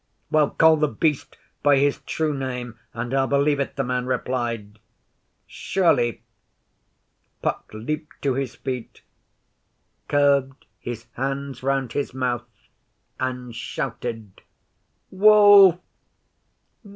Well, 0.31 0.49
call 0.49 0.77
The 0.77 0.87
Beast 0.87 1.37
by 1.61 1.77
his 1.77 1.99
True 1.99 2.33
Name, 2.35 2.79
and 2.91 3.13
I'll 3.13 3.27
believe 3.27 3.59
it,' 3.59 3.75
the 3.75 3.83
man 3.83 4.07
replied. 4.07 4.79
'Surely!' 5.45 6.23
Puck 7.43 7.69
leaped 7.71 8.19
to 8.23 8.33
his 8.33 8.55
feet, 8.55 9.03
curved 10.07 10.65
his 10.79 11.05
hands 11.13 11.61
round 11.61 11.93
his 11.93 12.15
mouth 12.15 12.49
and 13.19 13.55
shouted: 13.55 14.41
'Wolf! 15.11 15.77